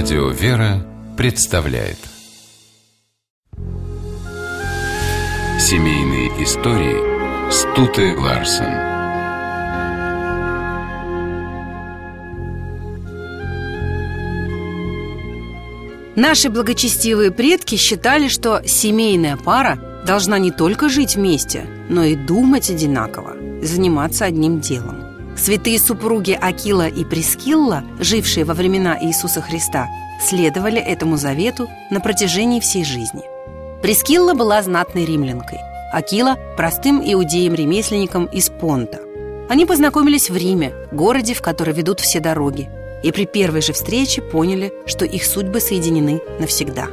Радио 0.00 0.28
«Вера» 0.28 0.86
представляет 1.16 1.98
Семейные 5.58 6.28
истории 6.44 7.50
Стуты 7.50 8.16
Ларсен 8.16 8.64
Наши 16.14 16.48
благочестивые 16.48 17.32
предки 17.32 17.74
считали, 17.74 18.28
что 18.28 18.62
семейная 18.64 19.36
пара 19.36 19.80
должна 20.06 20.38
не 20.38 20.52
только 20.52 20.88
жить 20.88 21.16
вместе, 21.16 21.66
но 21.88 22.04
и 22.04 22.14
думать 22.14 22.70
одинаково, 22.70 23.36
заниматься 23.64 24.26
одним 24.26 24.60
делом. 24.60 24.97
Святые 25.38 25.78
супруги 25.78 26.32
Акила 26.32 26.88
и 26.88 27.04
Прескилла, 27.04 27.84
жившие 28.00 28.44
во 28.44 28.54
времена 28.54 28.98
Иисуса 29.00 29.40
Христа, 29.40 29.86
следовали 30.20 30.80
этому 30.80 31.16
завету 31.16 31.68
на 31.90 32.00
протяжении 32.00 32.58
всей 32.58 32.84
жизни. 32.84 33.22
Прескилла 33.80 34.34
была 34.34 34.60
знатной 34.62 35.04
римлянкой, 35.04 35.58
Акила– 35.92 36.36
простым 36.56 37.00
иудеем-ремесленником 37.00 38.26
из 38.26 38.50
Понта. 38.50 38.98
Они 39.48 39.64
познакомились 39.64 40.28
в 40.28 40.36
Риме, 40.36 40.74
городе, 40.90 41.34
в 41.34 41.40
который 41.40 41.72
ведут 41.72 42.00
все 42.00 42.18
дороги, 42.18 42.68
и 43.04 43.12
при 43.12 43.24
первой 43.24 43.62
же 43.62 43.72
встрече 43.72 44.20
поняли, 44.20 44.72
что 44.86 45.04
их 45.04 45.24
судьбы 45.24 45.60
соединены 45.60 46.20
навсегда. 46.40 46.88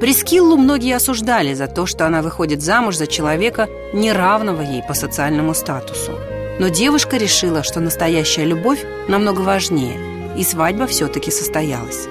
Прескиллу 0.00 0.56
многие 0.56 0.96
осуждали 0.96 1.54
за 1.54 1.68
то, 1.68 1.86
что 1.86 2.06
она 2.06 2.20
выходит 2.20 2.60
замуж 2.60 2.96
за 2.96 3.06
человека, 3.06 3.68
неравного 3.94 4.62
ей 4.62 4.82
по 4.82 4.94
социальному 4.94 5.54
статусу. 5.54 6.18
Но 6.58 6.68
девушка 6.68 7.16
решила, 7.16 7.62
что 7.62 7.80
настоящая 7.80 8.44
любовь 8.44 8.84
намного 9.08 9.40
важнее, 9.40 9.98
и 10.36 10.44
свадьба 10.44 10.86
все-таки 10.86 11.30
состоялась. 11.30 12.06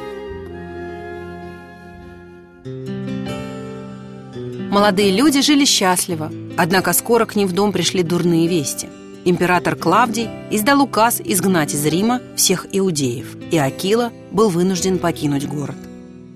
Молодые 4.70 5.12
люди 5.12 5.42
жили 5.42 5.66
счастливо, 5.66 6.32
однако 6.58 6.94
скоро 6.94 7.26
к 7.26 7.36
ним 7.36 7.48
в 7.48 7.54
дом 7.54 7.72
пришли 7.72 8.04
дурные 8.04 8.48
вести. 8.48 8.90
Император 9.24 9.78
Клавдий 9.78 10.28
издал 10.52 10.82
указ 10.82 11.22
изгнать 11.24 11.74
из 11.74 11.86
Рима 11.86 12.22
всех 12.36 12.68
иудеев, 12.72 13.38
и 13.52 13.58
Акила 13.58 14.12
был 14.32 14.50
вынужден 14.50 15.00
покинуть 15.00 15.48
город. 15.48 15.78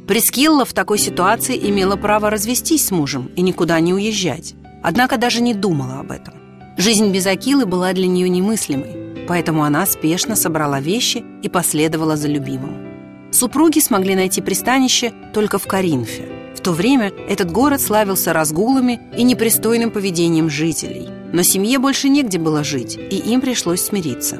Прескилла 0.08 0.64
в 0.64 0.72
такой 0.72 0.98
ситуации 0.98 1.58
имела 1.58 1.98
право 1.98 2.30
развестись 2.30 2.86
с 2.86 2.92
мужем 2.92 3.30
и 3.36 3.42
никуда 3.42 3.78
не 3.81 3.94
уезжать, 3.94 4.56
однако 4.81 5.18
даже 5.18 5.42
не 5.42 5.53
думала 5.53 6.00
об 6.00 6.12
этом. 6.12 6.47
Жизнь 6.78 7.11
без 7.11 7.25
Акилы 7.25 7.66
была 7.66 7.92
для 7.94 8.06
нее 8.06 8.30
немыслимой, 8.30 9.25
поэтому 9.28 9.64
она 9.64 9.88
спешно 9.88 10.36
собрала 10.36 10.80
вещи 10.80 11.25
и 11.42 11.50
последовала 11.50 12.16
за 12.16 12.28
любимым. 12.28 13.31
Супруги 13.31 13.80
смогли 13.80 14.14
найти 14.14 14.42
пристанище 14.42 15.11
только 15.34 15.58
в 15.58 15.66
Каринфе. 15.66 16.28
В 16.56 16.61
то 16.61 16.72
время 16.73 17.11
этот 17.28 17.52
город 17.52 17.81
славился 17.81 18.31
разгулами 18.31 19.00
и 19.17 19.23
непристойным 19.23 19.89
поведением 19.89 20.52
жителей. 20.52 21.09
Но 21.34 21.42
семье 21.42 21.80
больше 21.80 22.09
негде 22.09 22.38
было 22.38 22.64
жить, 22.64 22.95
и 22.95 23.17
им 23.17 23.41
пришлось 23.41 23.81
смириться. 23.81 24.39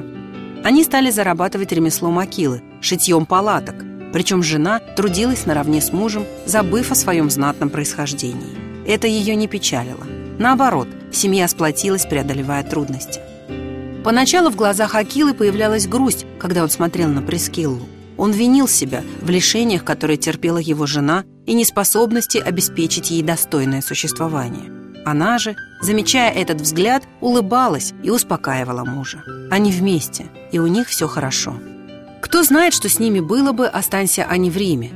Они 0.62 0.84
стали 0.84 1.10
зарабатывать 1.10 1.72
ремеслом 1.72 2.20
Акилы, 2.20 2.62
шитьем 2.80 3.26
палаток, 3.26 3.84
причем 4.12 4.44
жена 4.44 4.78
трудилась 4.78 5.44
наравне 5.44 5.80
с 5.80 5.92
мужем, 5.92 6.24
забыв 6.46 6.92
о 6.92 6.94
своем 6.94 7.30
знатном 7.30 7.68
происхождении. 7.68 8.86
Это 8.86 9.08
ее 9.08 9.34
не 9.34 9.48
печалило. 9.48 10.06
Наоборот, 10.38 10.88
семья 11.12 11.48
сплотилась, 11.48 12.06
преодолевая 12.06 12.62
трудности. 12.62 13.20
Поначалу 14.04 14.50
в 14.50 14.56
глазах 14.56 14.94
Акилы 14.94 15.34
появлялась 15.34 15.86
грусть, 15.86 16.26
когда 16.38 16.62
он 16.62 16.70
смотрел 16.70 17.08
на 17.08 17.22
Прескиллу. 17.22 17.86
Он 18.16 18.32
винил 18.32 18.66
себя 18.66 19.02
в 19.20 19.30
лишениях, 19.30 19.84
которые 19.84 20.16
терпела 20.16 20.58
его 20.58 20.86
жена, 20.86 21.24
и 21.46 21.54
неспособности 21.54 22.38
обеспечить 22.38 23.10
ей 23.10 23.22
достойное 23.22 23.80
существование. 23.80 24.72
Она 25.04 25.38
же, 25.38 25.56
замечая 25.80 26.30
этот 26.32 26.60
взгляд, 26.60 27.04
улыбалась 27.20 27.94
и 28.02 28.10
успокаивала 28.10 28.84
мужа. 28.84 29.22
Они 29.50 29.70
вместе, 29.72 30.26
и 30.52 30.58
у 30.58 30.66
них 30.66 30.88
все 30.88 31.08
хорошо. 31.08 31.54
Кто 32.20 32.42
знает, 32.42 32.74
что 32.74 32.88
с 32.88 32.98
ними 32.98 33.20
было 33.20 33.52
бы, 33.52 33.66
останься 33.66 34.26
они 34.28 34.50
в 34.50 34.56
Риме, 34.56 34.90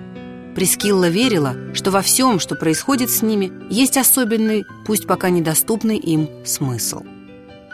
Прескилла 0.55 1.09
верила, 1.09 1.57
что 1.73 1.91
во 1.91 2.03
всем, 2.03 2.39
что 2.39 2.57
происходит 2.57 3.11
с 3.11 3.23
ними, 3.23 3.53
есть 3.71 3.97
особенный, 3.97 4.67
пусть 4.87 5.07
пока 5.07 5.31
недоступный 5.31 5.97
им, 5.97 6.29
смысл. 6.45 7.03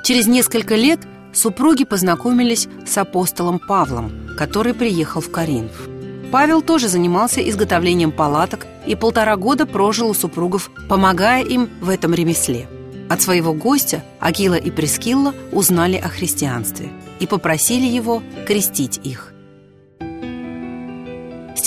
Через 0.05 0.29
несколько 0.29 0.77
лет 0.77 1.01
супруги 1.33 1.85
познакомились 1.85 2.69
с 2.87 2.97
апостолом 2.97 3.59
Павлом, 3.59 4.13
который 4.37 4.75
приехал 4.75 5.21
в 5.21 5.31
Коринф. 5.31 5.89
Павел 6.31 6.63
тоже 6.63 6.89
занимался 6.89 7.41
изготовлением 7.41 8.13
палаток 8.13 8.67
и 8.87 8.95
полтора 8.95 9.37
года 9.37 9.67
прожил 9.67 10.11
у 10.11 10.15
супругов, 10.15 10.71
помогая 10.89 11.43
им 11.43 11.69
в 11.81 11.89
этом 11.89 12.15
ремесле. 12.15 12.69
От 13.09 13.23
своего 13.23 13.55
гостя 13.55 14.05
Акила 14.21 14.55
и 14.55 14.71
Прескилла 14.71 15.35
узнали 15.51 15.97
о 15.97 16.09
христианстве 16.09 16.91
и 17.19 17.27
попросили 17.27 17.87
его 17.87 18.23
крестить 18.47 19.01
их– 19.03 19.33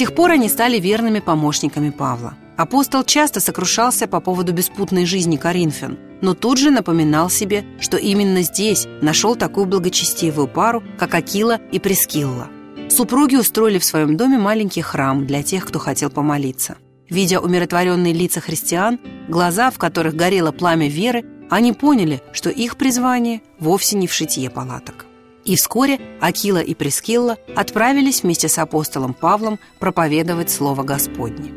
тех 0.01 0.15
пор 0.15 0.31
они 0.31 0.49
стали 0.49 0.79
верными 0.79 1.19
помощниками 1.19 1.91
Павла. 1.91 2.33
Апостол 2.57 3.03
часто 3.03 3.39
сокрушался 3.39 4.07
по 4.07 4.19
поводу 4.19 4.51
беспутной 4.51 5.05
жизни 5.05 5.37
Коринфян, 5.37 5.99
но 6.21 6.33
тут 6.33 6.57
же 6.57 6.71
напоминал 6.71 7.29
себе, 7.29 7.65
что 7.79 7.97
именно 7.97 8.41
здесь 8.41 8.87
нашел 9.03 9.35
такую 9.35 9.67
благочестивую 9.67 10.47
пару, 10.47 10.81
как 10.97 11.13
Акила 11.13 11.59
и 11.71 11.77
Прескилла. 11.77 12.47
Супруги 12.89 13.35
устроили 13.35 13.77
в 13.77 13.85
своем 13.85 14.17
доме 14.17 14.39
маленький 14.39 14.81
храм 14.81 15.27
для 15.27 15.43
тех, 15.43 15.67
кто 15.67 15.77
хотел 15.77 16.09
помолиться. 16.09 16.77
Видя 17.07 17.39
умиротворенные 17.39 18.11
лица 18.11 18.41
христиан, 18.41 18.99
глаза, 19.29 19.69
в 19.69 19.77
которых 19.77 20.15
горело 20.15 20.51
пламя 20.51 20.89
веры, 20.89 21.23
они 21.51 21.73
поняли, 21.73 22.23
что 22.33 22.49
их 22.49 22.75
призвание 22.75 23.43
вовсе 23.59 23.97
не 23.97 24.07
в 24.07 24.13
шитье 24.13 24.49
палаток. 24.49 25.05
И 25.43 25.55
вскоре 25.55 25.99
Акила 26.19 26.59
и 26.59 26.73
Прескилла 26.75 27.37
отправились 27.55 28.23
вместе 28.23 28.47
с 28.47 28.57
апостолом 28.57 29.13
Павлом 29.13 29.59
проповедовать 29.79 30.51
Слово 30.51 30.83
Господне. 30.83 31.51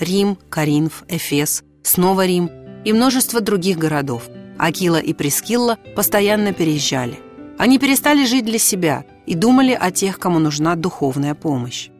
Рим, 0.00 0.36
Каринф, 0.48 1.04
Эфес, 1.08 1.62
снова 1.82 2.26
Рим 2.26 2.50
и 2.84 2.92
множество 2.92 3.40
других 3.40 3.78
городов. 3.78 4.28
Акила 4.58 5.00
и 5.00 5.12
Прескилла 5.12 5.78
постоянно 5.94 6.52
переезжали. 6.52 7.18
Они 7.58 7.78
перестали 7.78 8.26
жить 8.26 8.44
для 8.44 8.58
себя 8.58 9.04
и 9.26 9.34
думали 9.34 9.76
о 9.78 9.92
тех, 9.92 10.18
кому 10.18 10.40
нужна 10.40 10.74
духовная 10.74 11.34
помощь. 11.34 11.90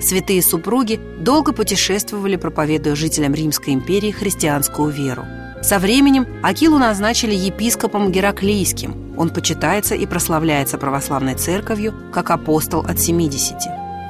Святые 0.00 0.42
супруги 0.42 0.98
долго 1.20 1.52
путешествовали, 1.52 2.36
проповедуя 2.36 2.94
жителям 2.94 3.34
Римской 3.34 3.74
империи 3.74 4.12
христианскую 4.12 4.88
веру– 4.90 5.26
со 5.62 5.78
временем 5.78 6.26
Акилу 6.42 6.78
назначили 6.78 7.34
епископом 7.34 8.10
Гераклийским. 8.10 9.14
Он 9.18 9.28
почитается 9.28 9.94
и 9.94 10.06
прославляется 10.06 10.78
православной 10.78 11.34
церковью 11.34 11.94
как 12.12 12.30
апостол 12.30 12.80
от 12.80 12.98
70. 12.98 13.56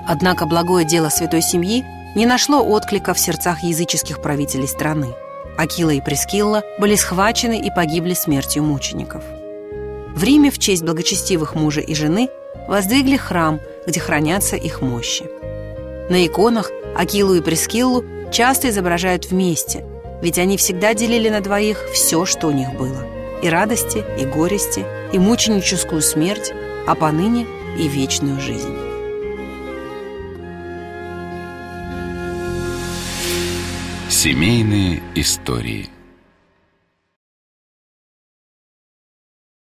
Однако 0.07 0.47
благое 0.47 0.87
дело 0.87 1.09
святой 1.09 1.43
семьи 1.43 1.85
не 2.15 2.25
нашло 2.25 2.63
отклика 2.63 3.15
в 3.15 3.19
сердцах 3.19 3.65
языческих 3.65 4.23
правителей 4.23 4.69
страны. 4.69 5.09
Акила 5.59 5.91
и 5.91 6.01
Прескилла 6.01 6.63
были 6.79 6.95
схвачены 6.95 7.61
и 7.61 7.71
погибли 7.71 8.15
смертью 8.15 8.63
мучеников. 8.63 9.25
В 10.15 10.23
Риме 10.23 10.51
в 10.51 10.59
честь 10.59 10.85
благочестивых 10.85 11.57
мужа 11.57 11.81
и 11.81 11.95
жены 11.95 12.29
воздвигли 12.69 13.17
храм, 13.17 13.61
где 13.87 13.99
хранятся 13.99 14.55
их 14.55 14.81
мощи. 14.83 15.25
На 16.09 16.25
иконах 16.25 16.71
Акилу 16.97 17.35
и 17.35 17.41
Прескиллу 17.41 18.05
часто 18.31 18.71
изображают 18.71 19.27
вместе– 19.27 19.85
ведь 20.23 20.39
они 20.39 20.57
всегда 20.57 20.95
делили 20.95 21.29
на 21.29 21.41
двоих 21.41 21.79
все, 21.93 22.25
что 22.25 22.49
у 22.49 22.53
них 22.53 22.73
было. 22.75 23.07
И 23.43 23.49
радости, 23.49 24.05
и 24.19 24.25
горести, 24.25 24.85
и 25.13 25.19
мученическую 25.19 26.03
смерть, 26.03 26.53
а 26.87 26.95
поныне 26.95 27.47
и 27.79 27.89
вечную 27.89 28.41
жизнь. 28.41 28.77
Семейные 34.09 35.03
истории– 35.15 35.89